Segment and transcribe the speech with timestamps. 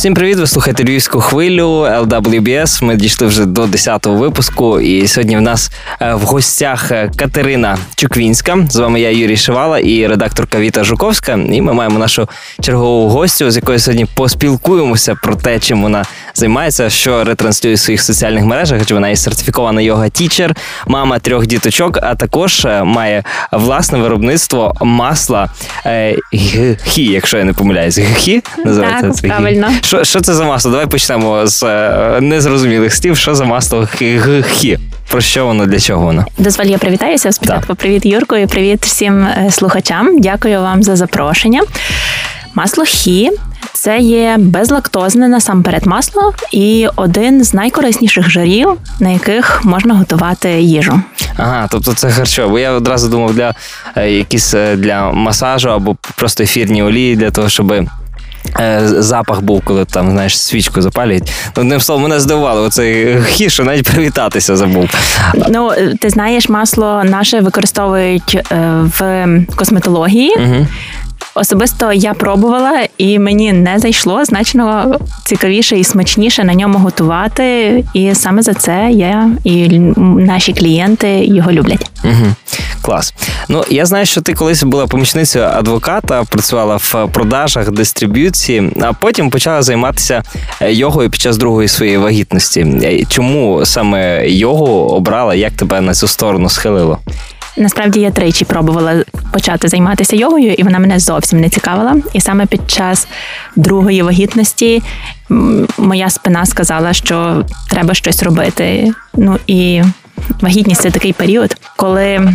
[0.00, 0.38] Всім привіт!
[0.38, 2.84] Ви слухаєте львівську хвилю LWBS.
[2.84, 5.70] Ми дійшли вже до 10-го випуску, і сьогодні в нас
[6.00, 8.58] е, в гостях е, Катерина Чуквінська.
[8.70, 11.32] З вами я Юрій Шивала і редакторка Віта Жуковська.
[11.32, 12.28] І ми маємо нашу
[12.60, 16.04] чергову гостю, з якою сьогодні поспілкуємося про те, чим вона
[16.34, 18.78] займається, що ретранслює в своїх соціальних мережах.
[18.82, 24.74] Адже вона є сертифікована йога тічер, мама трьох діточок, а також е, має власне виробництво
[24.80, 25.48] масла
[26.84, 29.68] хі, якщо я не помиляюсь, хі називається так, правильно.
[29.90, 30.70] Що що це за масло?
[30.70, 33.16] Давай почнемо з е, незрозумілих слів.
[33.16, 33.88] Що за масло
[34.46, 34.78] хі?
[35.10, 36.26] Про що воно для чого воно?
[36.38, 37.32] Дозволь, я привітаюся.
[37.32, 40.20] Спочатку привіт, Юрку, і привіт всім е, слухачам.
[40.20, 41.62] Дякую вам за запрошення.
[42.54, 43.30] Масло хі
[43.72, 48.68] це є безлактозне насамперед масло і один з найкорисніших жарів,
[49.00, 51.00] на яких можна готувати їжу.
[51.36, 52.48] Ага, тобто це харчо.
[52.48, 53.54] Бо я одразу думав для
[53.96, 57.72] е, якісь для масажу або просто ефірні олії для того, щоб
[58.86, 61.32] запах був, коли там, знаєш, свічку запалюють.
[61.56, 64.90] Ну, одним словом, мене здивувало оцей що навіть привітатися забув.
[65.48, 65.70] Ну,
[66.00, 68.44] ти знаєш, масло наше використовують е,
[68.98, 70.34] в косметології.
[70.34, 70.66] Угу.
[71.34, 77.84] Особисто я пробувала, і мені не зайшло значно цікавіше і смачніше на ньому готувати.
[77.94, 79.68] І саме за це я і
[79.98, 81.90] наші клієнти його люблять.
[82.04, 82.34] Угу.
[82.82, 83.14] Клас.
[83.48, 89.30] Ну я знаю, що ти колись була помічницею адвоката, працювала в продажах, дистриб'юції, а потім
[89.30, 90.22] почала займатися
[90.60, 92.60] е, йогою під час другої своєї вагітності.
[92.60, 95.34] Е, чому саме йогу обрала?
[95.34, 96.98] Як тебе на цю сторону схилило?
[97.56, 101.96] Насправді я тричі пробувала почати займатися йогою, і вона мене зовсім не цікавила.
[102.12, 103.08] І саме під час
[103.56, 104.82] другої вагітності
[105.78, 108.92] моя спина сказала, що треба щось робити.
[109.14, 109.82] Ну і
[110.40, 112.32] вагітність це такий період, коли.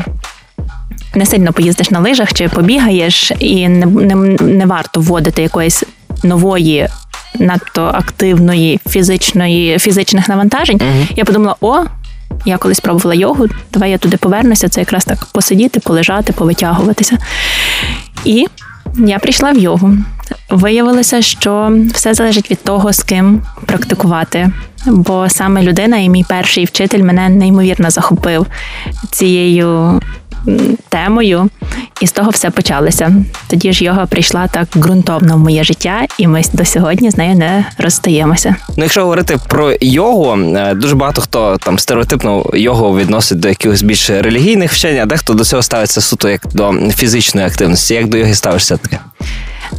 [1.16, 5.83] Не сильно поїздиш на лижах чи побігаєш, і не не, не варто вводити якоїсь
[6.23, 6.88] нової,
[7.39, 10.77] надто активної фізичної фізичних навантажень.
[10.77, 11.83] uh Я подумала: о,
[12.46, 14.70] я колись пробувала йогу, давай я туди повернуся.
[14.70, 17.18] Це якраз так посидіти, полежати, повитягуватися.
[18.26, 18.48] І
[18.98, 19.98] я прийшла в йогу.
[20.50, 24.52] Виявилося, що все залежить від того, з ким практикувати.
[24.86, 28.48] Бо саме людина і мій перший вчитель мене неймовірно захопив
[29.12, 30.02] цією
[30.89, 31.50] темою,
[32.02, 33.16] і з того все почалося.
[33.48, 37.36] Тоді ж йога прийшла так ґрунтовно в моє життя, і ми до сьогодні з нею
[37.36, 38.55] не розстаємося.
[38.78, 43.82] Ну, якщо говорити про йогу, е, дуже багато хто там стереотипно йогу відносить до якихось
[43.82, 47.94] більш релігійних вчень, а дехто до цього ставиться суто як до фізичної активності.
[47.94, 49.00] Як до йоги ставишся таке?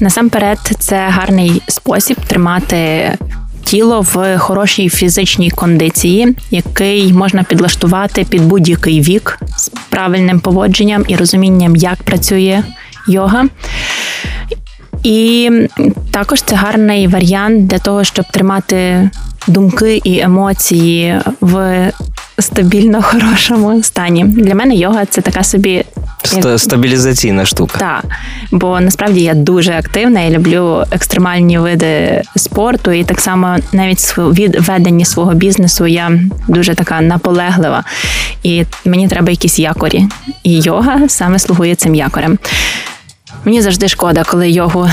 [0.00, 3.12] Насамперед, це гарний спосіб тримати
[3.64, 9.38] тіло в хорошій фізичній кондиції, який можна підлаштувати під будь-який вік
[9.96, 12.62] правильним поводженням і розумінням, як працює
[13.08, 13.44] йога.
[15.02, 15.50] І
[16.10, 19.10] також це гарний варіант для того, щоб тримати
[19.48, 21.92] думки і емоції в
[22.38, 24.24] стабільно хорошому стані.
[24.24, 25.84] Для мене йога це така собі
[26.34, 26.60] як...
[26.60, 27.78] стабілізаційна штука.
[27.78, 28.04] Так,
[28.50, 34.68] бо насправді я дуже активна і люблю екстремальні види спорту, і так само навіть від
[34.68, 37.84] ведення свого бізнесу я дуже така наполеглива.
[38.42, 40.04] І мені треба якісь якорі.
[40.42, 42.38] І йога саме слугує цим якорем.
[43.46, 44.88] Мені завжди шкода, коли йогу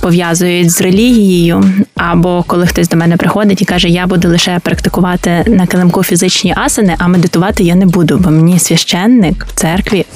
[0.00, 1.64] пов'язують з релігією,
[1.96, 6.54] або коли хтось до мене приходить і каже, я буду лише практикувати на килимку фізичні
[6.56, 10.06] асани, а медитувати я не буду, бо мені священник в церкві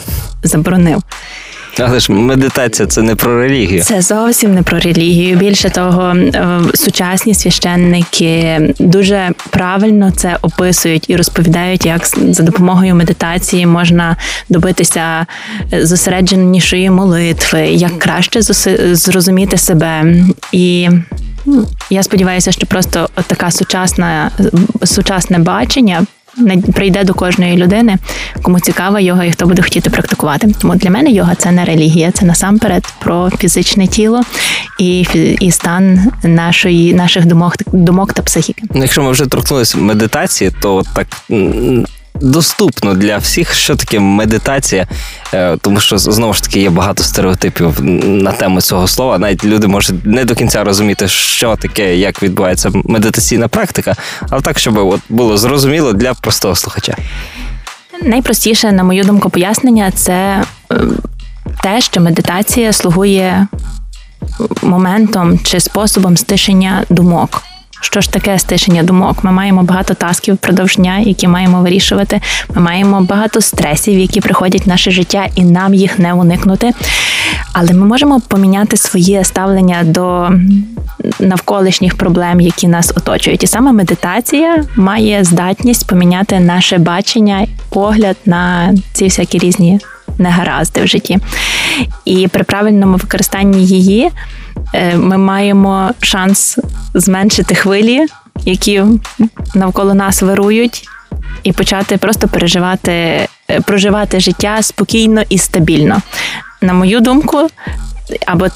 [0.43, 1.03] заборонив.
[1.79, 3.83] Але ж медитація це не про релігію.
[3.83, 5.37] Це зовсім не про релігію.
[5.37, 13.67] Більше того, е, сучасні священники дуже правильно це описують і розповідають, як за допомогою медитації
[13.67, 14.17] можна
[14.49, 15.27] добитися
[15.73, 18.43] е, зосередженішої молитви, як краще
[18.93, 20.15] зрозуміти себе.
[20.53, 20.89] І
[21.45, 24.31] ну, я сподіваюся, що просто така сучасна
[24.85, 26.07] сучасне бачення
[26.75, 27.99] прийде до кожної людини,
[28.43, 30.55] кому цікава йога і хто буде хотіти практикувати.
[30.61, 34.23] Тому для мене йога це не релігія, це насамперед про фізичне тіло
[34.79, 35.07] і
[35.41, 38.63] і стан нашої наших думок думок та психіки.
[38.75, 41.07] Ну, якщо ми вже торкнулися медитації, то так
[42.21, 44.87] доступно для всіх, що таке медитація,
[45.35, 49.19] е, тому що знову ж таки є багато стереотипів на тему цього слова.
[49.19, 53.97] Навіть люди можуть не до кінця розуміти, що таке, як відбувається медитаційна практика,
[54.31, 56.97] але так, щоб от було зрозуміло для простого слухача.
[58.03, 60.77] Найпростіше, на мою думку, пояснення це е,
[61.63, 63.47] те, що медитація слугує
[64.63, 67.43] моментом чи способом стишення думок.
[67.83, 69.25] Що ж таке стишення думок?
[69.25, 72.21] Ми маємо багато тасків впродовж дня, які маємо вирішувати.
[72.55, 76.71] Ми маємо багато стресів, які приходять в наше життя, і нам їх не уникнути.
[77.53, 80.31] Але ми можемо поміняти своє ставлення до
[81.21, 83.43] навколишніх проблем, які нас оточують.
[83.43, 89.81] І саме медитація має здатність поміняти наше бачення, погляд на ці всякі різні
[90.19, 91.19] негаразди в житті.
[92.05, 94.11] І при правильному використанні її
[94.95, 96.59] ми маємо шанс
[96.95, 98.07] зменшити хвилі,
[98.45, 98.83] які
[99.55, 100.89] навколо нас вирують,
[101.43, 103.29] і почати просто переживати, е,
[103.67, 106.03] проживати життя спокійно і стабільно.
[106.61, 107.49] На мою думку,
[108.27, 108.47] або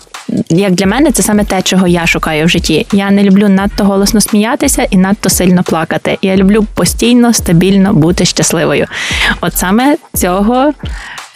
[0.48, 2.86] як для мене, це саме те, чого я шукаю в житті.
[2.92, 6.18] Я не люблю надто голосно сміятися і надто сильно плакати.
[6.22, 8.86] Я люблю постійно, стабільно бути щасливою.
[9.40, 10.72] От саме цього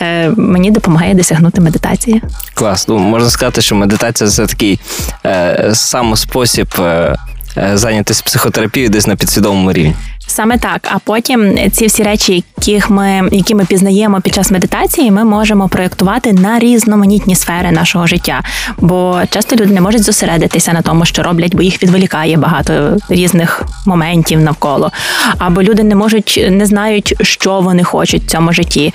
[0.03, 2.23] е, мені допомагає досягнути медитації.
[2.55, 2.89] Клас.
[2.89, 4.81] Ну можна сказати, що медитація це такий
[5.27, 7.17] е, самоспосіб е,
[7.57, 9.95] е, зайнятися психотерапією десь на підсвідомому рівні.
[10.27, 10.89] Саме так.
[10.93, 15.69] А потім ці всі речі, яких ми, які ми пізнаємо під час медитації, ми можемо
[15.69, 18.43] проєктувати на різноманітні сфери нашого життя.
[18.79, 23.63] Бо часто люди не можуть зосередитися на тому, що роблять, бо їх відволікає багато різних
[23.87, 24.91] моментів навколо.
[25.39, 28.95] Або люди не можуть, не знають, що вони хочуть в цьому житті.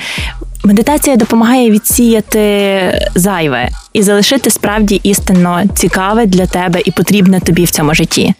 [0.64, 7.72] Медитація допомагає відсіяти зайве і залишити справді істинно цікаве для тебе і потрібне тобі в
[7.72, 8.34] цьому житті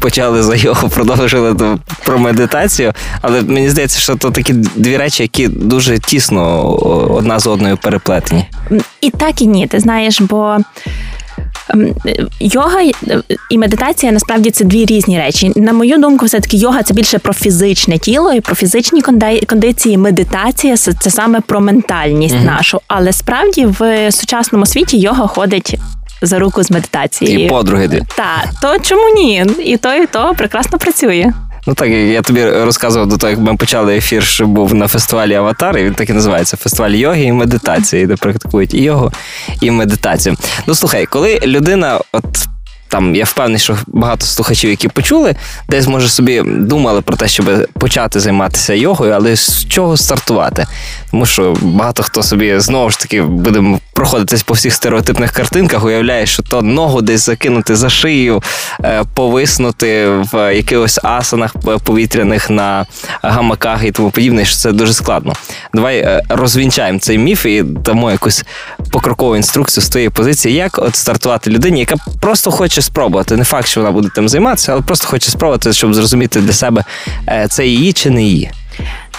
[0.00, 2.92] почали за його, продовжили про медитацію.
[3.20, 6.62] Але мені здається, що це такі дві речі, які дуже тісно
[7.10, 8.44] одна з одною переплетені.
[9.00, 9.66] І так і ні.
[9.66, 10.56] Ти знаєш, бо.
[11.68, 11.94] Ем,
[12.40, 12.80] йога
[13.50, 15.52] і медитація насправді це дві різні речі.
[15.56, 19.02] На мою думку, все таки йога це більше про фізичне тіло і про фізичні
[19.46, 19.96] кондиції.
[19.96, 22.80] Медитація це саме про ментальність нашу.
[22.86, 25.78] Але справді в сучасному світі йога ходить
[26.22, 27.46] за руку з медитацією.
[27.46, 28.02] І подруги.
[28.16, 29.46] Так, то чому ні?
[29.64, 31.32] І то, і то прекрасно працює.
[31.66, 35.34] Ну так, я тобі розказував до того, як ми почали ефір, що був на фестивалі
[35.34, 39.12] Аватар, і він так і називається фестиваль йоги і медитації, де практикують і йогу,
[39.60, 40.36] і медитацію.
[40.66, 42.24] Ну слухай, коли людина от
[42.90, 45.34] там я впевнений, що багато слухачів, які почули,
[45.68, 50.66] десь може собі думали про те, щоб почати займатися йогою, але з чого стартувати?
[51.10, 56.26] Тому що багато хто собі знову ж таки буде проходитись по всіх стереотипних картинках, уявляє,
[56.26, 58.42] що то ногу десь закинути за шию,
[58.84, 61.54] е, повиснути в якихось асанах
[61.84, 62.86] повітряних на
[63.22, 65.32] гамаках і тому подібне, що це дуже складно.
[65.74, 68.44] Давай е, розвінчаємо цей міф і дамо якусь
[68.90, 73.36] покрокову інструкцію з твоєї позиції, як от стартувати людині, яка просто хоче спробувати.
[73.36, 76.84] Не факт, що вона буде тим займатися, але просто хоче спробувати, щоб зрозуміти для себе,
[77.28, 78.50] е, це її чи не її.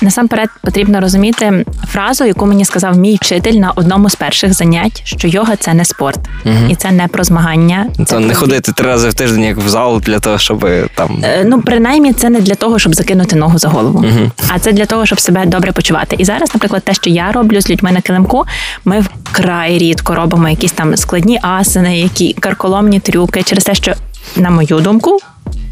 [0.02, 5.28] Насамперед потрібно розуміти фразу, яку мені сказав мій вчитель на одному з перших занять, що
[5.28, 6.56] йога це не спорт, угу.
[6.70, 7.88] і це не про змагання.
[7.98, 8.36] Це, це не про...
[8.36, 12.14] ходити три рази в тиждень, як в зал для того, щоб там е, ну принаймні
[12.14, 14.32] це не для того, щоб закинути ногу за голову, угу.
[14.50, 16.16] а це для того, щоб себе добре почувати.
[16.20, 18.46] І зараз, наприклад, те, що я роблю з людьми на килимку,
[18.86, 23.94] ми вкрай рідко робимо якісь там складні асини, які карколомні трюки, через те, що
[24.36, 25.20] на мою думку,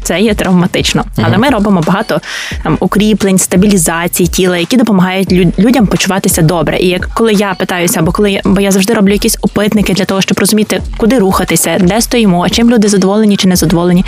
[0.02, 1.04] це є травматично.
[1.16, 2.20] Але ми робимо багато
[2.62, 6.78] там укріплень, стабілізацій тіла, які допомагають людям почуватися добре.
[6.78, 10.20] І як коли я питаюся, або коли бо я завжди роблю якісь опитники для того,
[10.20, 14.04] щоб розуміти, куди рухатися, де стоїмо, чим люди задоволені чи не задоволені.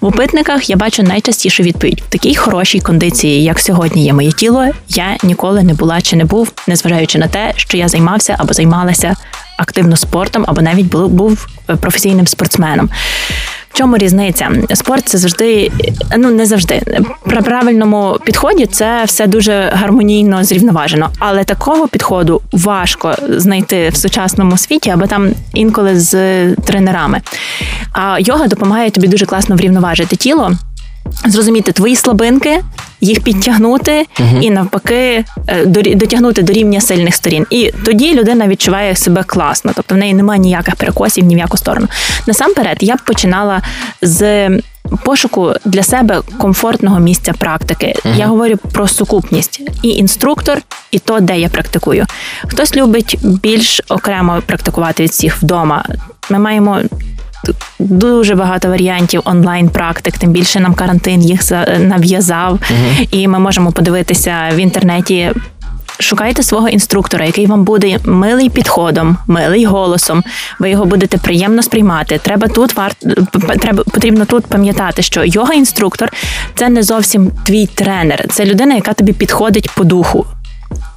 [0.00, 4.66] В опитниках я бачу найчастішу відповідь в такій хорошій кондиції, як сьогодні є моє тіло.
[4.88, 9.16] Я ніколи не була чи не був, незважаючи на те, що я займався або займалася
[9.56, 11.46] активно спортом, або навіть був
[11.80, 12.90] професійним спортсменом
[13.70, 14.50] В чому різниця?
[14.74, 15.72] Спорт це завжди,
[16.16, 16.82] ну не завжди.
[17.24, 21.10] При правильному підході це все дуже гармонійно зрівноважено.
[21.18, 26.14] Але такого підходу важко знайти в сучасному світі, або там інколи з
[26.54, 27.20] тренерами.
[27.92, 30.52] А йога допомагає тобі дуже класно врівноважити тіло
[31.26, 32.60] зрозуміти твої слабинки,
[33.00, 37.46] їх підтягнути uh і навпаки е, дотягнути до рівня сильних сторін.
[37.50, 41.56] І тоді людина відчуває себе класно, тобто в неї немає ніяких перекосів ні в яку
[41.56, 41.88] сторону.
[42.26, 43.62] Насамперед, я б починала
[44.02, 44.48] з.
[45.04, 47.94] Пошуку для себе комфортного місця практики.
[48.04, 52.06] uh Я говорю про сукупність і інструктор, і то, де я практикую.
[52.48, 55.84] Хтось любить більш окремо практикувати від всіх вдома.
[56.30, 56.80] Ми маємо
[57.78, 61.40] дуже багато варіантів онлайн-практик, тим більше нам карантин їх
[61.78, 63.06] нав'язав, угу.
[63.10, 65.30] і ми можемо подивитися в інтернеті.
[66.00, 70.22] Шукайте свого інструктора, який вам буде милий підходом, милий голосом.
[70.58, 72.20] Ви його будете приємно сприймати.
[72.22, 72.96] Треба тут варт
[73.60, 76.12] треба потрібно тут пам'ятати, що йога-інструктор
[76.54, 80.26] це не зовсім твій тренер, це людина, яка тобі підходить по духу.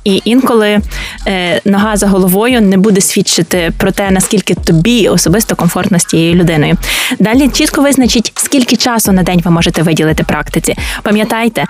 [0.08, 0.80] І інколи
[1.28, 6.36] е, нога за головою не буде свідчити про те, наскільки тобі особисто комфортно з тією
[6.36, 6.78] людиною.
[7.20, 10.76] Далі чітко визначіть, скільки часу на день ви можете виділити практиці.
[11.04, 11.66] Пам'ятайте.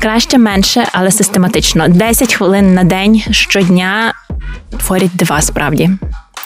[0.00, 1.88] Краще менше, але систематично.
[1.88, 4.14] 10 хвилин на день щодня
[4.78, 5.90] творять дива справді.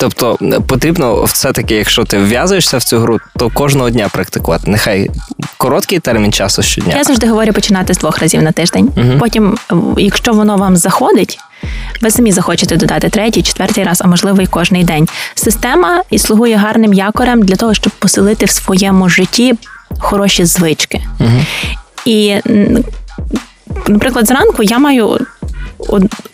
[0.01, 4.71] Тобто потрібно все-таки, якщо ти вв'язуєшся в цю гру, то кожного дня практикувати.
[4.71, 5.11] Нехай
[5.57, 6.97] короткий термін часу щодня.
[6.97, 8.93] Я завжди говорю починати з двох разів на тиждень.
[8.97, 9.19] Угу.
[9.19, 9.59] Потім,
[9.97, 11.39] якщо воно вам заходить,
[12.01, 15.09] ви самі захочете додати третій, четвертий раз, а можливо і кожний день.
[15.35, 19.55] Система і слугує гарним якорем для того, щоб поселити в своєму житті
[19.99, 21.01] хороші звички.
[21.21, 21.31] Угу.
[22.05, 22.37] І,
[23.89, 25.19] наприклад, зранку я маю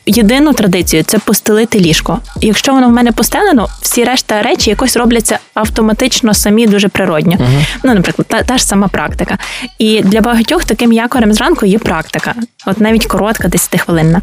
[0.06, 2.18] єдину традицію це постелити ліжко.
[2.40, 7.36] якщо воно в мене постелено, всі решта речі якось робляться автоматично самі дуже природньо.
[7.36, 9.38] uh Ну, наприклад, та, та ж сама практика.
[9.78, 12.34] І для багатьох таким якорем зранку є практика,
[12.66, 14.20] от навіть коротка, 10 хвилинна.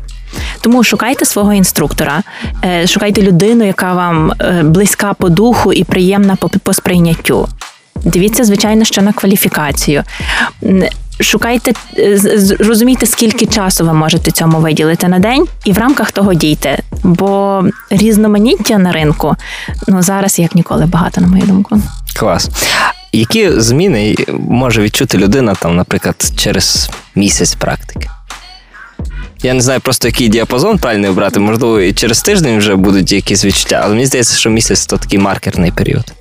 [0.62, 2.24] Тому шукайте свого інструктора,
[2.66, 7.48] е, шукайте людину, яка вам е, близька по духу і приємна по, по сприйняттю.
[7.96, 10.04] Дивіться, звичайно, що на кваліфікацію
[11.20, 11.74] шукайте,
[12.16, 16.80] зрозумійте, розумійте, скільки часу ви можете цьому виділити на день, і в рамках того дійте.
[17.04, 19.36] Бо різноманіття на ринку
[19.88, 21.82] ну зараз як ніколи багато, на мою думку.
[22.16, 22.50] Клас.
[23.14, 24.16] Які зміни
[24.50, 28.10] може відчути людина, там, наприклад, через місяць практики?
[29.44, 31.40] Я не знаю просто, який діапазон правильно обрати.
[31.40, 35.20] Можливо, і через тиждень вже будуть якісь відчуття, але мені здається, що місяць то такий
[35.20, 36.14] маркерний період.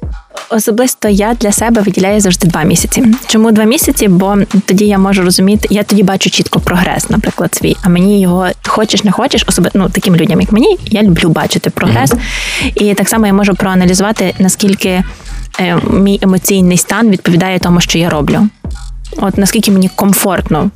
[0.51, 3.05] Особисто я для себе виділяю завжди два місяці.
[3.27, 4.09] Чому два місяці?
[4.09, 4.37] Бо
[4.67, 7.77] тоді я можу розуміти, я тоді бачу чітко прогрес, наприклад, свій.
[7.83, 11.71] А мені його хочеш, не хочеш, особливо ну, таким людям, як мені, я люблю бачити
[11.71, 12.11] прогрес.
[12.11, 12.83] Mm-hmm.
[12.83, 15.05] І так само я можу проаналізувати, наскільки
[15.61, 18.49] е, мій емоційний стан відповідає тому, що я роблю.
[19.17, 20.71] От наскільки мені комфортно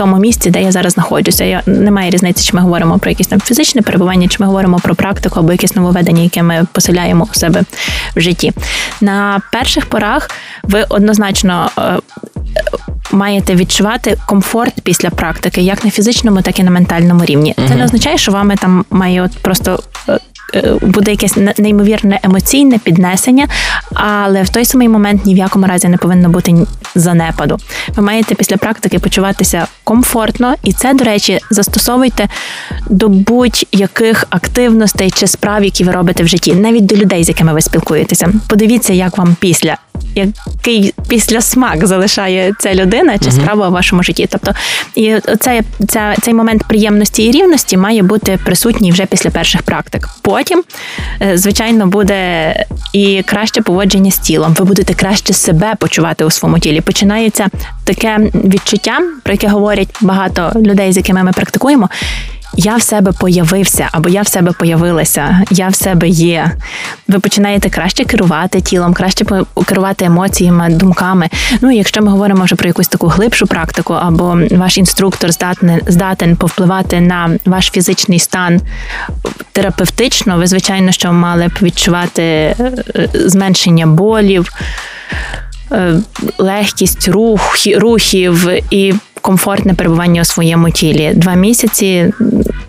[0.00, 1.44] тому місці, де я зараз знаходжуся.
[1.44, 4.94] Я немає різниці, чи ми говоримо про якесь там фізичне перебування, чи ми говоримо про
[4.94, 7.64] практику або якесь нововведення, яке ми поселяємо у себе
[8.16, 8.52] в житті.
[9.00, 10.30] На перших порах
[10.62, 11.70] ви однозначно.
[11.78, 11.98] Е,
[13.12, 17.54] маєте відчувати комфорт після практики, як на фізичному, так і на ментальному рівні.
[17.68, 20.18] Це не означає, що вами там має от просто Е,
[20.80, 23.48] буде якесь неймовірне емоційне піднесення,
[23.94, 26.54] але в той самий момент ні в якому разі не повинно бути
[26.94, 27.58] занепаду.
[27.96, 32.28] Ви маєте після практики почуватися комфортно, і це, до речі, застосовуйте
[32.88, 37.52] до будь-яких активностей чи справ, які ви робите в житті, навіть до людей, з якими
[37.52, 38.32] ви спілкуєтеся.
[38.48, 39.76] Подивіться, як вам після
[40.14, 44.28] який після смак залишає ця людина чи справа у вашому житті.
[44.30, 44.52] Тобто,
[44.94, 50.08] і оце, ця, цей момент приємності і рівності має бути присутній вже після перших практик.
[50.22, 50.39] Потім,
[51.22, 52.54] е, звичайно, буде
[52.92, 54.54] і краще поводження з тілом.
[54.54, 56.80] Ви будете краще себе почувати у своєму тілі.
[56.80, 57.48] Починається
[57.84, 61.88] таке відчуття, про яке говорять багато людей, з якими ми практикуємо
[62.56, 66.50] я в себе появився, або я в себе появилася, я в себе є.
[67.08, 69.24] Ви починаєте краще керувати тілом, краще
[69.66, 71.28] керувати емоціями, думками.
[71.60, 75.80] Ну і якщо ми говоримо вже про якусь таку глибшу практику, або ваш інструктор здатен,
[75.86, 78.60] здатен повпливати на ваш фізичний стан
[79.52, 82.56] терапевтично, ви звичайно, що мали б відчувати е,
[83.14, 84.52] зменшення болів.
[85.72, 85.94] Е,
[86.38, 91.12] легкість рух, рухів і комфортне перебування у своєму тілі.
[91.14, 92.12] Два місяці,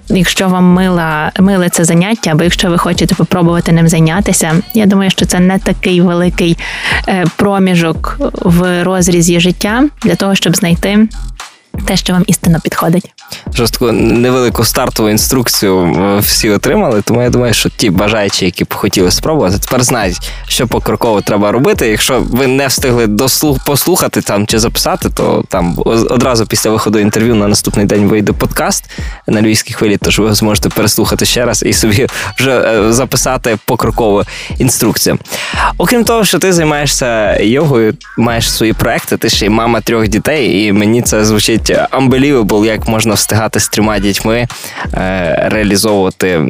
[0.10, 5.10] якщо вам мила миле це заняття, або якщо ви хочете попробувати ним зайнятися, я думаю,
[5.10, 6.58] що це не такий великий
[7.08, 11.08] е, проміжок в розрізі життя для того, щоб знайти
[11.86, 13.14] те, що вам істинно підходить.
[13.54, 18.64] Щось таку невелику стартову інструкцію е, всі отримали, тому я думаю, що ті бажаючі, які
[18.64, 21.88] б хотіли спробувати, тепер знають, що покроково треба робити.
[21.88, 27.36] Якщо ви не встигли дослух послухати там чи записати, то там одразу після виходу інтерв'ю
[27.36, 28.90] на наступний день вийде подкаст
[29.28, 34.24] на львівській хвилі, тож ви зможете переслухати ще раз і собі вже е, записати покрокову
[34.58, 35.18] інструкцію.
[35.78, 40.66] Окрім того, що ти займаєшся йогою, маєш свої проекти, ти ще й мама трьох дітей,
[40.66, 44.48] і мені це звучить unbelievable, як можна встигати з трьома дітьми
[44.94, 46.50] е, реалізовувати.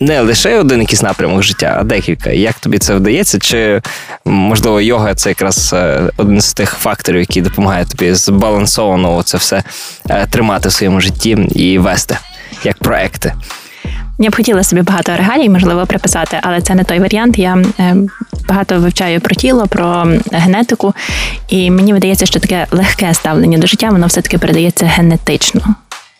[0.00, 2.30] Не лише один якийсь напрямок життя, а декілька.
[2.30, 3.38] Як тобі це вдається?
[3.38, 3.82] Чи
[4.24, 9.62] можливо йога це якраз е, один з тих факторів, який допомагає тобі збалансовано це все
[10.10, 12.18] е, тримати в своєму житті і вести
[12.64, 13.32] як проекти?
[14.18, 17.38] Я б хотіла собі багато регалій, можливо, приписати, але це не той варіант.
[17.38, 17.96] Я е,
[18.48, 20.94] багато вивчаю про тіло, про генетику,
[21.48, 25.74] і мені видається, що таке легке ставлення до життя, воно все таки передається генетично.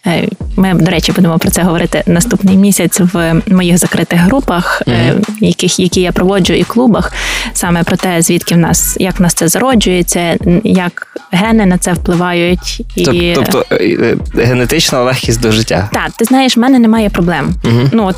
[0.07, 5.25] Е, ми, до речі, будемо про це говорити наступний місяць в моїх закритих групах, mm-hmm.
[5.41, 7.13] яких які я проводжу і клубах.
[7.53, 11.93] саме про те, звідки в нас як в нас це зароджується, як гени на це
[11.93, 15.89] впливають, і тобто е, генетична легкість до життя.
[15.93, 17.55] Так, ти знаєш, в мене немає проблем.
[17.65, 17.89] Угу.
[17.93, 18.17] Ну от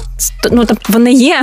[0.53, 1.43] ну тобто вони є,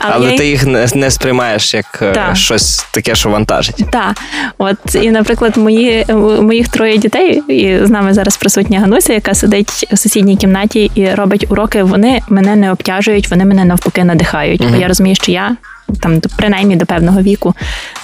[0.00, 2.34] але, але ти їх не, не сприймаєш як та.
[2.34, 3.84] щось таке, що вантажить.
[3.92, 4.16] Так,
[4.58, 6.06] от і, наприклад, мої
[6.40, 11.08] моїх троє дітей, і з нами зараз присутня Гануся, яка сидить у сусідній кімнаті і
[11.08, 11.82] робить уроки.
[11.82, 14.60] Вони мене не обтяжують, вони мене навпаки надихають.
[14.60, 14.70] Угу.
[14.70, 15.56] Бо я розумію, що я
[16.00, 17.54] там принаймні до певного віку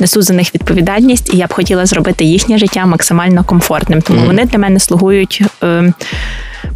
[0.01, 4.03] несу за них відповідальність, і я б хотіла зробити їхнє життя максимально комфортним.
[4.03, 4.27] Тому mm.
[4.27, 5.43] вони для мене слугують.
[5.63, 5.93] Е,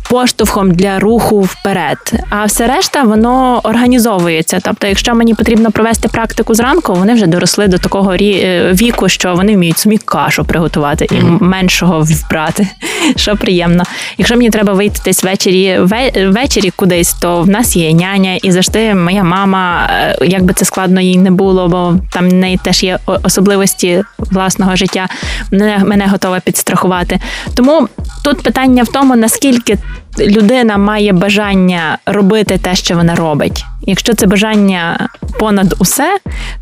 [0.08, 1.98] поштовхом для руху вперед.
[2.30, 4.58] А все решта воно організовується.
[4.62, 9.34] Тобто, якщо мені потрібно провести практику зранку, вони вже доросли до такого е, віку, що
[9.34, 12.68] вони вміють самі кашу приготувати і меншого вбрати,
[13.16, 13.84] що приємно.
[14.18, 15.80] Якщо мені треба вийти десь ввечері
[16.26, 20.64] ввечері кудись, то в нас є няня, і завжди моя мама, е, як би це
[20.64, 25.08] складно їй не було, бо там в неї теж є особливості власного життя.
[25.52, 27.20] Мене, мене готова підстрахувати.
[27.54, 27.88] Тому
[28.24, 29.78] тут питання в тому, наскільки
[30.18, 33.64] людина має бажання робити те, що вона робить.
[33.88, 36.18] Якщо це бажання понад усе,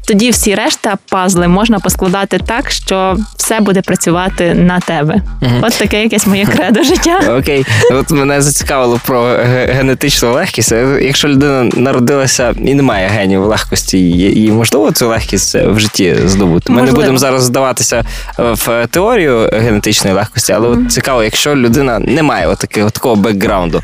[0.09, 5.23] тоді всі решта пазли можна поскладати так, що все буде працювати на тебе.
[5.43, 5.53] Угу.
[5.63, 7.37] От таке якесь моє кредо життя.
[7.39, 9.23] Окей, от мене зацікавило про
[9.69, 10.73] генетичну легкість.
[11.01, 16.73] Якщо людина народилася і не має генів легкості, їй можливо цю легкість в житті здобути.
[16.73, 16.97] Ми можливо.
[16.97, 18.05] не будемо зараз здаватися
[18.39, 22.59] в теорію генетичної легкості, але от цікаво, якщо людина не має от
[22.93, 23.83] такого бекграунду.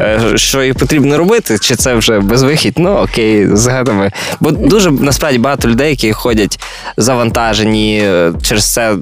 [0.00, 4.10] Е, що їй потрібно робити, чи це вже безвихідь, ну окей, згадами.
[4.40, 6.60] Бо дуже насправді багато людей, які ходять
[6.96, 8.94] завантажені, е, через це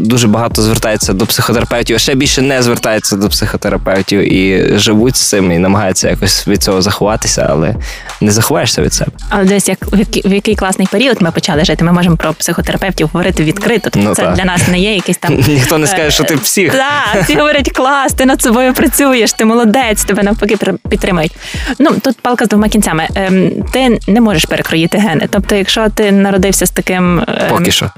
[0.00, 5.28] дуже багато звертаються до психотерапевтів, а ще більше не звертаються до психотерапевтів і живуть з
[5.28, 7.74] цим, і намагаються якось від цього заховатися, але
[8.20, 9.10] не заховаєшся від себе.
[9.28, 11.84] Але десь як в який, в який класний період ми почали жити.
[11.84, 13.90] Ми можемо про психотерапевтів говорити відкрито.
[13.90, 14.30] Тобто ну, це та.
[14.30, 15.34] для нас не є якийсь там.
[15.48, 16.72] Ніхто не скаже, що ти псих.
[16.72, 21.32] Так, всі говорять клас, ти над собою працюєш, ти молодець, тебе навпаки підтримують.
[21.78, 23.08] Ну тут палка з двома кінцями.
[23.14, 25.28] Ем, ти не можеш перекроїти гени.
[25.30, 27.90] Тобто, якщо ти народився з таким ем, поки що,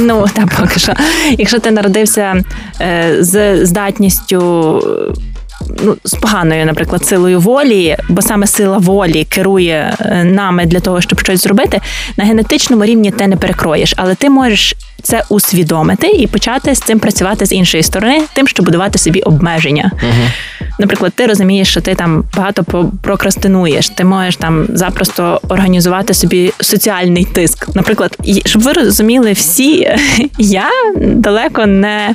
[0.00, 0.92] ну та поки що,
[1.38, 2.42] якщо ти народився
[2.80, 4.82] е, з здатністю
[5.82, 11.00] ну, з поганою, наприклад, силою волі, бо саме сила волі керує е, нами для того,
[11.00, 11.80] щоб щось зробити,
[12.16, 16.98] на генетичному рівні ти не перекроєш, але ти можеш це усвідомити і почати з цим
[16.98, 19.90] працювати з іншої сторони, тим, щоб будувати собі обмеження.
[20.02, 20.28] Угу.
[20.78, 27.24] Наприклад, ти розумієш, що ти там багато прокрастинуєш, ти можеш там запросто організувати собі соціальний
[27.24, 27.68] тиск.
[27.74, 29.96] Наприклад, щоб ви розуміли всі,
[30.38, 32.14] я далеко не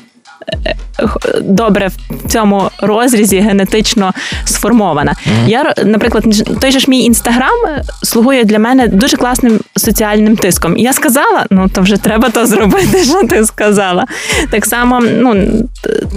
[1.42, 4.14] добре в цьому розрізі генетично
[4.46, 5.12] сформована.
[5.12, 5.50] Mm-hmm.
[5.50, 6.24] Я, наприклад,
[6.62, 10.78] той же ж мій інстаграм слугує для мене дуже класним соціальним тиском.
[10.78, 14.06] Я сказала, ну то вже треба то зробити, що ти сказала.
[14.52, 15.48] Так само, ну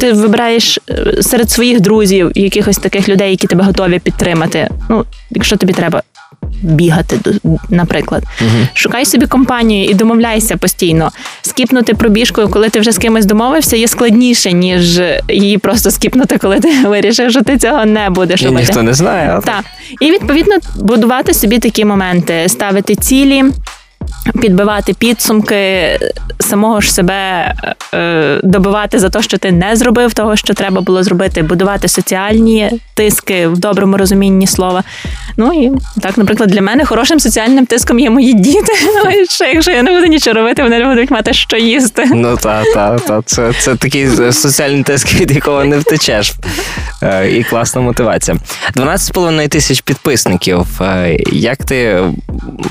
[0.01, 4.69] ти вибираєш е, серед своїх друзів якихось таких людей, які тебе готові підтримати.
[4.89, 6.03] Ну, якщо тобі треба
[6.63, 7.19] бігати,
[7.71, 8.23] наприклад.
[8.41, 8.67] Угу.
[8.75, 11.11] Шукай собі компанію і домовляйся постійно.
[11.43, 16.61] Скіпнути пробіжкою, коли ти вже з кимось домовився, є складніше, ніж її просто скіпнути, коли
[16.61, 18.63] ти вирішив, що ти цього не будеш робити.
[18.63, 19.31] Ніхто не знає.
[19.33, 19.43] Але...
[19.43, 19.65] Так.
[20.01, 23.45] І відповідно будувати собі такі моменти, ставити цілі
[24.41, 25.57] підбивати підсумки,
[26.41, 27.55] самого ж себе
[27.95, 32.71] е, добивати за те, що ти не зробив того, що треба було зробити, будувати соціальні
[32.95, 34.85] тиски в доброму розумінні слова.
[35.37, 38.73] Ну і так, наприклад, для мене хорошим соціальним тиском є мої діти.
[39.05, 39.11] Ну,
[39.55, 42.05] Якщо я не буду нічого робити, вони не будуть мати що їсти.
[42.15, 43.23] Ну так, так, та.
[43.23, 46.35] Це це такий соціальний тиск, від якого не втечеш.
[47.03, 48.37] Е, і класна мотивація.
[48.77, 50.67] 12,5 тисяч підписників.
[50.81, 52.03] Е, як ти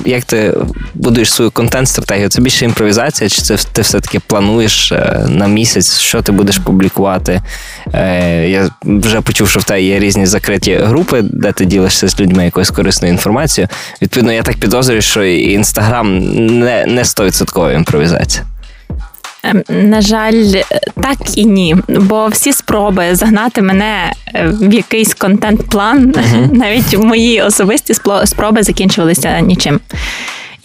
[0.04, 0.54] як ти
[0.94, 2.28] будуєш свою контент-стратегію?
[2.28, 7.42] Це більше імпровізація, чи це ти все-таки плануєш е, на місяць, що ти будеш публікувати?
[8.46, 12.44] Я вже почув, що в тебе є різні закриті групи, де ти ділишся з людьми
[12.44, 13.68] якоюсь корисною інформацією.
[14.02, 16.18] Відповідно, я так підозрюю, що інстаграм
[16.60, 18.44] не не 100% імпровізація.
[19.42, 20.44] Ем, на жаль,
[21.02, 21.76] так і ні.
[21.88, 26.52] Бо всі спроби загнати мене е, в якийсь контент-план, uh-huh.
[26.52, 29.80] навіть мої особисті спроби закінчувалися нічим.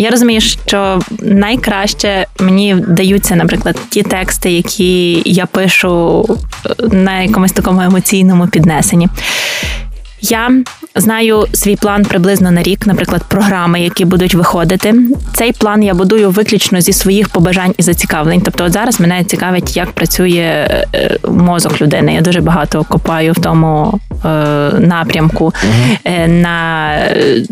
[0.02, 6.26] Я розумію, що найкраще мені вдаються, наприклад, ті тексти, які я пишу
[6.66, 9.10] е, на якомусь такому емоційному піднесенні.
[10.22, 10.64] Я
[10.96, 14.96] знаю свій план приблизно на рік, наприклад, програми, які будуть виходити.
[15.34, 18.42] Цей план я будую виключно зі своїх побажань і зацікавлень.
[18.42, 22.14] Тобто, от зараз мене цікавить, як працює е, мозок людини.
[22.14, 24.28] Я дуже багато копаю в тому е,
[24.80, 26.28] напрямку угу.
[26.28, 26.92] на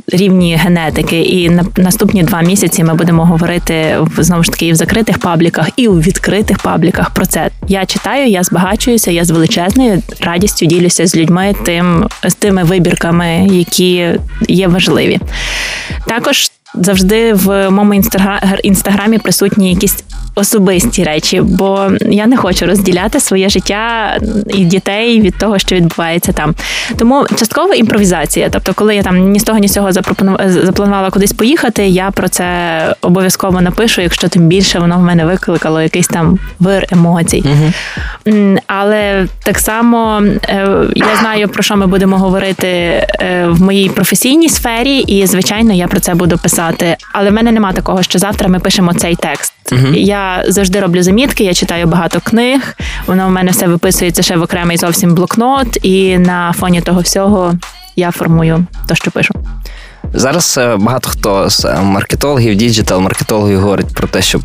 [0.07, 1.21] рівні генетики.
[1.21, 5.17] І на наступні два місяці ми будемо говорити в знову ж таки і в закритих
[5.17, 7.49] пабліках, і у відкритих пабліках про це.
[7.67, 13.28] Я читаю, я збагачуюся, я з величезною радістю ділюся з людьми тим з тими вибірками,
[13.51, 15.19] які є важливі.
[16.07, 17.93] Також завжди в моєму
[18.63, 20.03] інстаграмі присутні якісь
[20.35, 24.17] особисті речі, бо я не хочу розділяти своє життя
[24.53, 26.55] і дітей від того, що відбувається там.
[26.97, 28.49] Тому частково імпровізація.
[28.49, 29.91] Тобто, коли я там ні з того, ні з цього
[30.47, 32.45] запланувала кудись поїхати, я про це
[33.01, 37.43] обов'язково напишу, якщо тим більше воно в мене викликало якийсь там вир емоцій.
[37.45, 38.57] Угу.
[38.67, 43.07] Але так само е, я знаю, про що ми будемо говорити е,
[43.49, 46.58] в моїй професійній сфері, і звичайно, я про це буду писати.
[47.13, 49.53] Але в мене нема такого, що завтра ми пишемо цей текст.
[49.71, 49.87] Угу.
[49.93, 52.75] Я завжди роблю замітки, я читаю багато книг.
[53.05, 57.53] Воно в мене все виписується ще в окремий зовсім блокнот, і на фоні того всього
[57.95, 59.33] я формую те, що пишу.
[60.13, 64.39] Зараз е, багато хто з е, маркетологів, діджитал-маркетологів говорить про те, що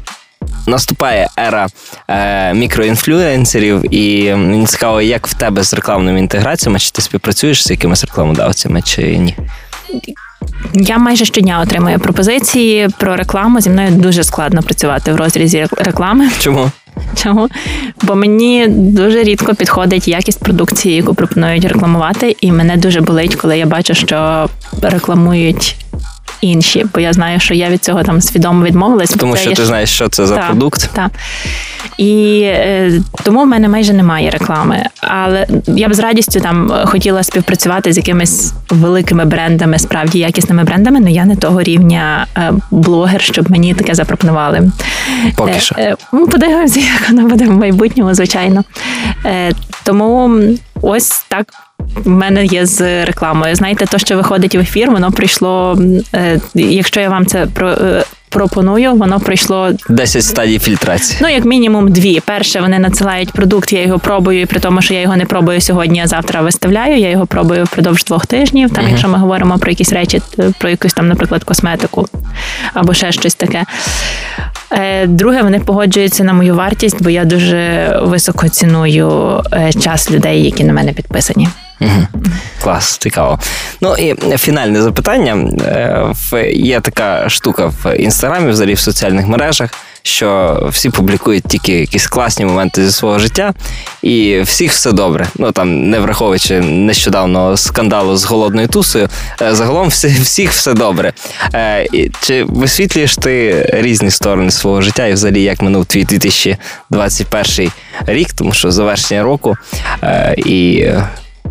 [0.67, 1.67] наступає ера
[2.09, 7.71] е, мікроінфлюенсерів, і мені цікаво, як в тебе з рекламними інтеграціями, чи ти співпрацюєш з
[7.71, 9.37] якимись рекламодавцями, чи ні?
[10.75, 13.61] Я майже щодня отримую пропозиції про рекламу.
[13.61, 16.29] Зі мною дуже складно працювати в розрізі реклами.
[16.41, 16.71] Чому?
[17.15, 17.49] Чому?
[18.03, 23.59] Бо мені дуже рідко підходить якість продукції, яку пропонують рекламувати, і мене дуже болить, коли
[23.59, 24.49] я бачу, що
[24.83, 25.77] рекламують
[26.45, 29.11] інші, бо я знаю, що я від цього там свідомо відмовилась.
[29.11, 29.67] Тому що ти ж...
[29.67, 30.91] знаєш, що це за так, продукт.
[30.93, 31.11] Так.
[31.99, 34.83] І е, тому в мене майже немає реклами.
[35.01, 40.99] Але я б з радістю там хотіла співпрацювати з якимись великими брендами, справді якісними брендами,
[41.01, 44.71] але я не того рівня е, блогер, щоб мені таке запропонували.
[45.37, 45.75] Поки е, що.
[45.79, 48.65] Е, подивимося, як воно буде в майбутньому, звичайно.
[49.85, 50.41] Е, тому
[50.83, 51.47] ось так
[51.95, 53.55] в мене є з рекламою.
[53.55, 55.79] Знаєте, то, що виходить в ефір, воно прийшло.
[56.15, 57.71] Е, якщо я вам це про.
[57.71, 61.19] Е, пропоную, воно пройшло 10 стадій фільтрації.
[61.23, 62.21] Ну, як мінімум, дві.
[62.21, 65.61] Перше, вони надсилають продукт, я його пробую, і при тому, що я його не пробую
[65.61, 66.99] сьогодні, а завтра виставляю.
[66.99, 68.71] Я його пробую впродовж двох тижнів.
[68.71, 68.89] Там, uh-huh.
[68.89, 70.23] якщо ми говоримо про якісь речі,
[70.59, 72.09] про якусь там, наприклад, косметику
[72.73, 73.65] або ще щось таке.
[74.75, 79.43] Е, друге, вони погоджуються на мою вартість, бо я дуже високо ціную
[79.81, 81.49] час людей, які на мене підписані.
[82.63, 83.39] Клас, цікаво.
[83.81, 85.49] Ну і фінальне запитання.
[86.33, 89.71] Е, є така штука в інстаграмі, взагалі в соціальних мережах,
[90.07, 93.55] що всі публікують тільки якісь класні моменти зі свого життя,
[94.03, 95.27] і всіх все добре.
[95.39, 99.09] Ну там не враховуючи нещодавно скандалу з голодною тусою.
[99.43, 101.13] Е, загалом всі, всіх все добре.
[101.55, 101.87] Е,
[102.21, 107.71] чи висвітлюєш ти різні сторони свого життя і взагалі як минув твій 2021
[108.07, 109.57] рік, тому що завершення року
[110.37, 110.87] і.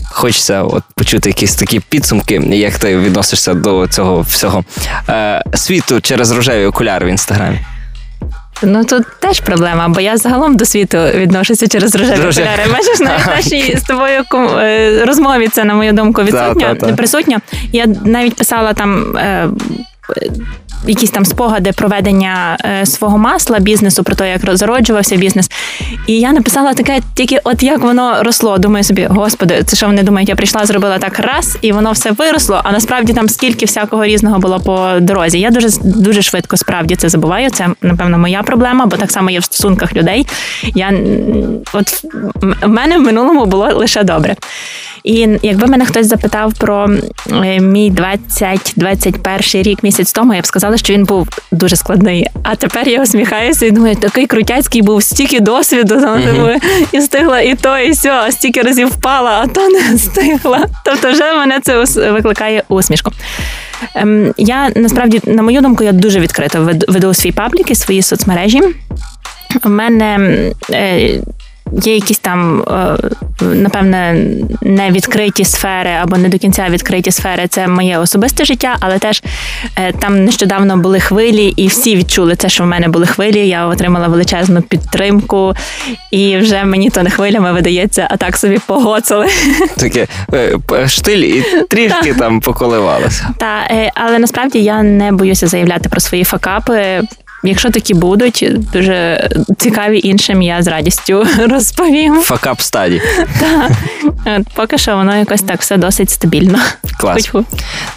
[0.06, 4.63] Хочеться от почути якісь такі підсумки, як ти відносишся до цього всього
[5.10, 7.60] е, світу через рожеві окуляри в інстаграмі.
[8.63, 12.45] Ну тут теж проблема, бо я загалом до світу відношуся через рожеві Рожев.
[12.45, 12.71] окуляри.
[12.71, 14.23] Бачиш, навіть нашій з тобою
[14.60, 17.41] е, розмові це, на мою думку, відсутня, присутня.
[17.71, 19.17] Я навіть писала там.
[20.88, 25.50] Якісь там спогади проведення е, свого масла бізнесу, про те, як зароджувався бізнес.
[26.08, 28.58] І я написала таке, тільки от як воно росло.
[28.58, 32.12] Думаю собі, господи, це що вони думають, я прийшла, зробила так раз, і воно все
[32.12, 32.62] виросло.
[32.63, 35.39] А насправді там скільки всякого різного було по дорозі.
[35.39, 37.50] Я дуже дуже швидко справді це забуваю.
[37.50, 40.28] Це напевно моя проблема, бо так само є в стосунках людей.
[40.76, 40.93] Я
[41.74, 42.04] от
[42.63, 44.36] в мене в минулому було лише добре.
[45.04, 46.89] І якби мене хтось запитав про
[47.32, 52.27] е, мій 20-21 рік місяць тому, я б сказала, що він був дуже складний.
[52.43, 56.57] А тепер я усміхаюся і думаю, такий крутяцький був стільки досвіду, uh-huh.
[56.91, 60.65] і встигла і то, і сьо, стільки разів впала, а то не встигла.
[60.86, 63.12] Тобто, вже мене це викликає усмішку.
[63.95, 68.62] Ем, я насправді, на мою думку, я дуже відкрито веду свій паблік і свої соцмережі.
[69.65, 70.17] У мене
[70.71, 71.19] е,
[71.81, 72.97] Є якісь там, е,
[73.41, 74.25] напевне,
[74.62, 77.47] не відкриті сфери або не до кінця відкриті сфери.
[77.47, 79.23] Це моє особисте життя, але теж
[79.75, 83.47] е, там нещодавно були хвилі, і всі відчули це, що в мене були хвилі.
[83.47, 85.53] Я отримала величезну підтримку,
[86.12, 89.27] і вже мені то не хвилями видається, а так собі погоцали.
[89.77, 93.29] Таке е, штиль і трішки там поколивалося.
[93.38, 97.01] Так, але насправді я не боюся заявляти про свої факапи
[97.43, 102.21] Якщо такі будуть дуже цікаві іншим, я з радістю розповім.
[102.21, 103.01] Факап стаді.
[104.56, 106.60] Поки що воно якось так все досить стабільно.
[106.97, 107.32] Клас.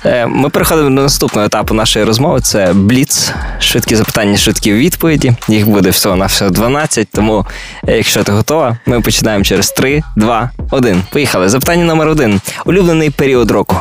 [0.04, 2.40] Е, ми переходимо до наступного етапу нашої розмови.
[2.40, 5.32] Це бліц, швидкі запитання, швидкі відповіді.
[5.48, 7.46] Їх буде всього на всього 12, Тому,
[7.88, 11.02] е, якщо ти готова, ми починаємо через 3, 2, 1.
[11.12, 11.48] Поїхали.
[11.48, 12.40] Запитання номер один.
[12.64, 13.76] Улюблений період року.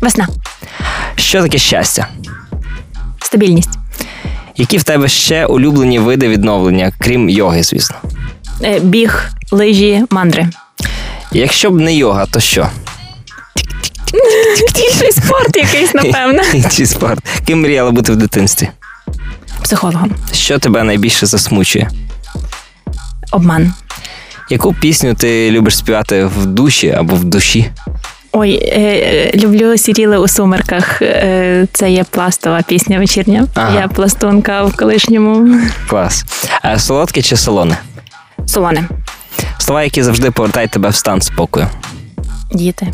[0.00, 0.28] Весна.
[1.16, 2.08] Що таке щастя?
[3.22, 3.83] Стабільність.
[4.56, 7.96] Які в тебе ще улюблені види відновлення, крім йоги, звісно?
[8.62, 10.48] Е, біг, лижі, мандри.
[11.32, 12.68] Якщо б не йога, то що?
[14.76, 16.42] Інший спорт якийсь, напевно.
[16.54, 17.18] Інший спорт.
[17.46, 18.68] Ким мріяла бути в дитинстві?
[19.62, 20.12] Психологом.
[20.32, 21.90] Що тебе найбільше засмучує?
[23.32, 23.74] Обман.
[24.50, 27.70] Яку пісню ти любиш співати в душі або в душі?
[28.36, 31.02] Ой, е, люблю сіріли у сумерках.
[31.02, 33.46] Е, це є пластова пісня вечірня.
[33.54, 33.80] Ага.
[33.80, 35.58] Я пластунка в колишньому.
[35.88, 36.24] Клас.
[36.62, 37.76] А солодке чи солоне?
[38.46, 38.88] Солоне.
[39.58, 41.66] Слова, які завжди повертають тебе в стан спокою.
[42.52, 42.86] Діти.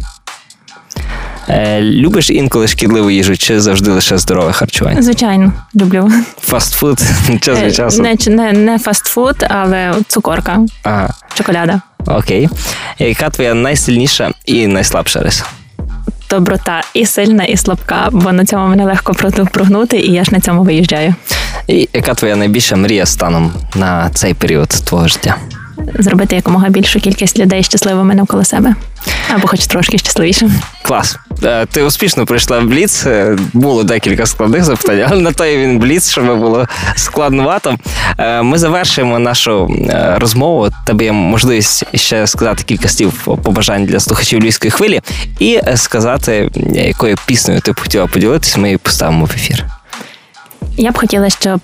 [1.49, 5.03] Е, Любиш інколи шкідливу їжу чи завжди лише здорове харчування?
[5.03, 6.11] Звичайно, люблю.
[6.41, 6.99] Фастфуд
[7.41, 8.03] час від Е, часу?
[8.03, 11.11] Не, не, не фастфуд, але цукорка, Ага.
[11.35, 11.81] чоколяда.
[12.07, 12.49] Окей.
[12.99, 15.45] Яка твоя найсильніша і найслабша риса?
[16.31, 19.15] Доброта і сильна, і слабка, бо на цьому мене легко
[19.53, 21.15] прогнути, і я ж на цьому виїжджаю.
[21.67, 25.37] І яка твоя найбільша мрія станом на цей період твого життя?
[25.99, 28.75] Зробити якомога більшу кількість людей щасливими навколо себе.
[29.35, 30.53] Або хоч трошки щасливішим.
[30.83, 31.19] Клас.
[31.73, 33.07] Ти успішно прийшла в Бліц.
[33.07, 37.77] Е, Було декілька складних запитань, але на той він Бліц, щоб було складновато.
[38.19, 40.69] Е, Ми завершуємо нашу е, розмову.
[40.87, 45.01] Тебе є можливість ще сказати кілька слів побажань для слухачів львівської хвилі
[45.39, 49.65] і сказати, якою піснею ти б хотіла поділитися, ми її поставимо в ефір.
[50.77, 51.61] Я б хотіла, щоб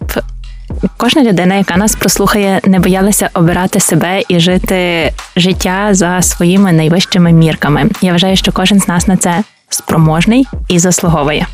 [0.96, 7.32] кожна людина, яка нас прослухає, не боялася обирати себе і жити життя за своїми найвищими
[7.32, 7.84] мірками.
[8.02, 11.46] Я вважаю, що кожен з нас на це спроможний і заслуговує.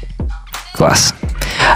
[0.77, 1.15] Клас.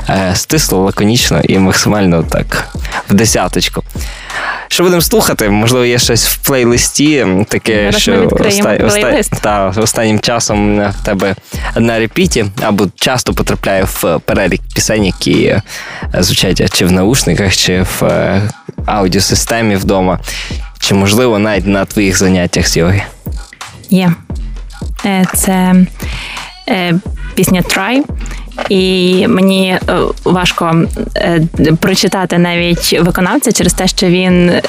[0.08, 2.68] Е, Стисло, лаконічно і максимально так
[3.10, 3.82] в десяточку.
[4.68, 5.48] Що будемо слухати?
[5.50, 9.32] Можливо, є щось в плейлисті, таке, Зараз що оста- оста- плейлист.
[9.40, 11.34] та, останнім часом в тебе
[11.76, 15.62] на репіті, або часто потрапляє в перелік пісень, які е,
[16.18, 18.42] звучать чи в наушниках, чи в е,
[18.86, 20.18] аудіосистемі вдома,
[20.78, 23.02] чи, можливо, навіть на твоїх заняттях з йоги.
[23.90, 24.04] Є.
[24.06, 24.25] Е,
[25.34, 25.74] Це
[26.68, 26.94] е,
[27.34, 28.02] пісня Try.
[28.68, 30.82] І мені е, важко
[31.16, 31.40] е,
[31.80, 34.60] прочитати навіть виконавця через те, що він е,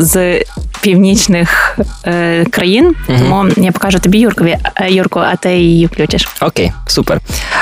[0.00, 0.44] з
[0.80, 2.94] північних е, країн.
[3.06, 6.28] Тому я покажу тобі Юркові, е, Юрку, а ти її включиш.
[6.40, 7.20] Окей, супер.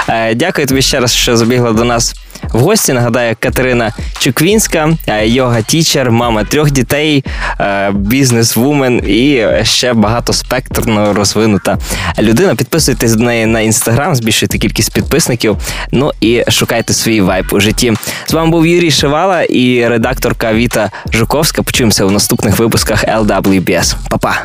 [0.09, 2.15] Е, Дякую тобі ще раз, що забігла до нас
[2.53, 2.93] в гості.
[2.93, 7.25] Нагадаю, Катерина Чуквінська, е, йога тічер, мама трьох дітей,
[7.61, 11.79] е, бізнес-вумен і ще багато спектрно розвинута
[12.19, 12.55] людина.
[12.55, 15.57] Підписуйтесь до неї на інстаграм, збільшуйте кількість підписників.
[15.93, 17.93] Ну і шукайте свій вайб у житті.
[18.27, 21.63] З вами був Юрій Шивала і редакторка Віта Жуковська.
[21.63, 23.97] Почуємося у наступних випусках LWBS.
[24.11, 24.43] Па-па!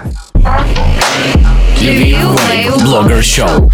[2.84, 3.69] Blogger Show.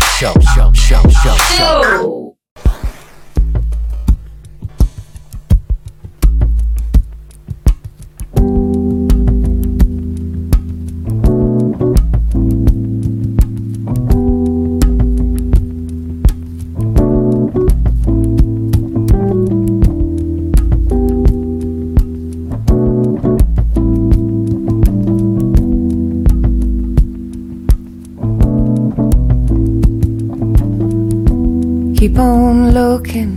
[32.18, 33.34] Keep on looking,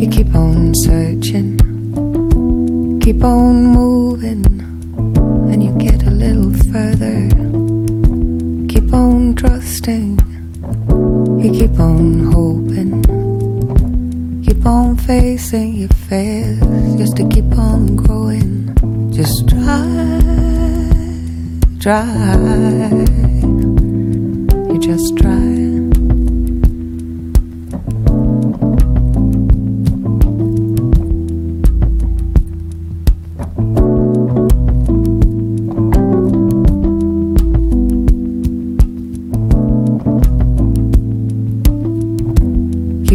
[0.00, 1.58] you keep on searching,
[3.00, 4.46] keep on moving,
[5.50, 7.28] and you get a little further.
[8.68, 10.20] Keep on trusting,
[11.42, 13.02] you keep on hoping,
[14.44, 16.60] keep on facing your fears
[16.98, 18.72] just to keep on growing.
[19.12, 19.88] Just try,
[21.80, 22.99] try,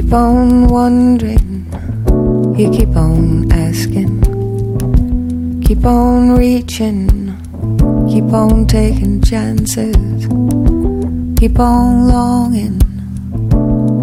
[0.06, 1.66] Keep on wondering,
[2.56, 4.22] you keep on asking,
[5.64, 7.34] keep on reaching,
[8.08, 10.28] keep on taking chances,
[11.40, 12.80] keep on longing,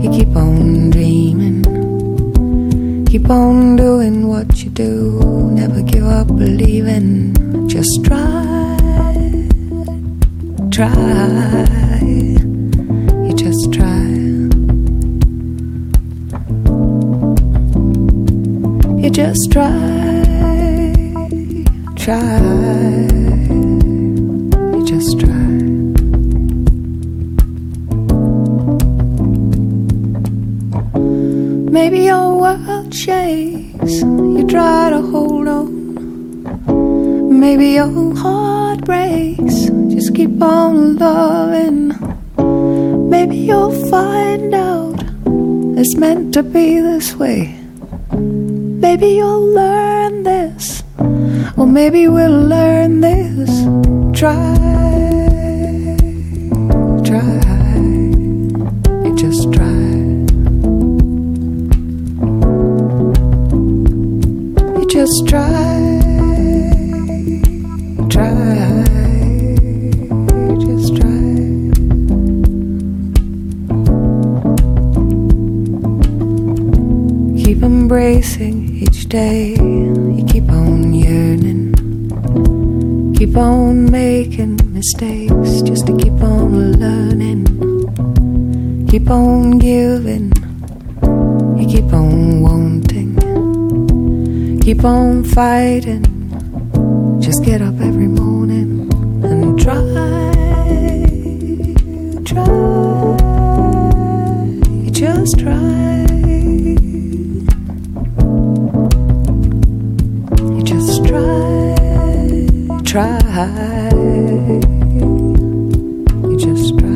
[0.03, 1.63] you keep on dreaming,
[3.07, 5.21] Keep on doing what you do,
[5.53, 7.69] never give up believing.
[7.69, 8.77] Just try,
[10.73, 11.82] try,
[19.13, 19.69] just try,
[21.97, 22.39] try,
[24.73, 25.49] you just try.
[31.71, 37.39] Maybe your world shakes, you try to hold on.
[37.39, 41.93] Maybe your heart breaks, just keep on loving.
[43.11, 45.05] Maybe you'll find out
[45.79, 47.62] it's meant to be this way.
[48.83, 50.83] Maybe you'll learn this,
[51.57, 53.49] or maybe we'll learn this.
[54.19, 54.57] Try,
[57.07, 57.41] try,
[59.15, 59.81] just try.
[64.77, 65.72] You just try,
[83.33, 87.47] Keep on making mistakes just to keep on learning.
[88.89, 90.35] Keep on giving,
[91.59, 93.17] you keep on wanting.
[94.61, 96.05] Keep on fighting.
[97.23, 98.91] Just get up every morning
[99.25, 99.81] and try.
[102.27, 102.45] Try.
[104.91, 105.82] Just try.
[112.93, 113.19] Try.
[116.29, 116.89] You just try.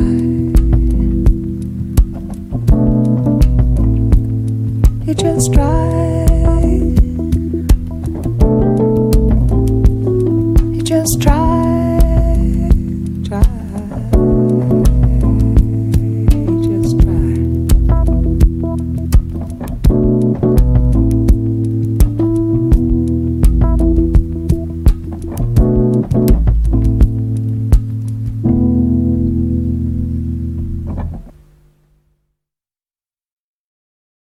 [5.07, 5.86] You just try.